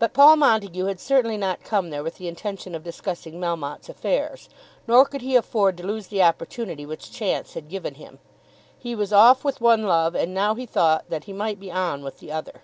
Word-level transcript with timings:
But 0.00 0.12
Paul 0.12 0.34
Montague 0.34 0.86
had 0.86 0.98
certainly 0.98 1.36
not 1.36 1.62
come 1.62 1.90
there 1.90 2.02
with 2.02 2.16
the 2.16 2.26
intention 2.26 2.74
of 2.74 2.82
discussing 2.82 3.34
Melmotte's 3.34 3.88
affairs, 3.88 4.48
nor 4.88 5.04
could 5.06 5.20
he 5.22 5.36
afford 5.36 5.76
to 5.76 5.86
lose 5.86 6.08
the 6.08 6.20
opportunity 6.24 6.84
which 6.84 7.12
chance 7.12 7.54
had 7.54 7.68
given 7.68 7.94
him. 7.94 8.18
He 8.76 8.96
was 8.96 9.12
off 9.12 9.44
with 9.44 9.60
one 9.60 9.84
love, 9.84 10.16
and 10.16 10.34
now 10.34 10.56
he 10.56 10.66
thought 10.66 11.08
that 11.10 11.22
he 11.30 11.32
might 11.32 11.60
be 11.60 11.70
on 11.70 12.02
with 12.02 12.18
the 12.18 12.32
other. 12.32 12.62